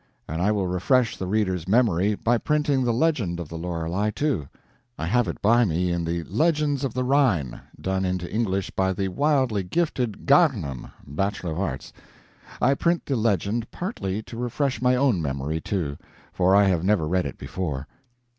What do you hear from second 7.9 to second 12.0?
into English by the wildly gifted Garnham, Bachelor of Arts.